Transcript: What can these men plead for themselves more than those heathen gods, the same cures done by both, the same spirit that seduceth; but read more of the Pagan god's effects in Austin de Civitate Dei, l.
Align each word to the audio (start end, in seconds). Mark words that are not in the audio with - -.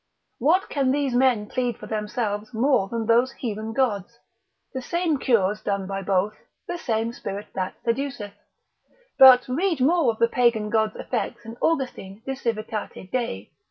What 0.39 0.67
can 0.67 0.89
these 0.89 1.13
men 1.13 1.45
plead 1.45 1.77
for 1.77 1.85
themselves 1.85 2.55
more 2.55 2.87
than 2.87 3.05
those 3.05 3.33
heathen 3.33 3.71
gods, 3.71 4.17
the 4.73 4.81
same 4.81 5.19
cures 5.19 5.61
done 5.61 5.85
by 5.85 6.01
both, 6.01 6.35
the 6.67 6.79
same 6.79 7.13
spirit 7.13 7.49
that 7.53 7.75
seduceth; 7.85 8.33
but 9.19 9.47
read 9.47 9.79
more 9.79 10.09
of 10.11 10.17
the 10.17 10.27
Pagan 10.27 10.71
god's 10.71 10.95
effects 10.95 11.45
in 11.45 11.55
Austin 11.57 12.23
de 12.25 12.35
Civitate 12.35 13.11
Dei, 13.11 13.47
l. 13.51 13.55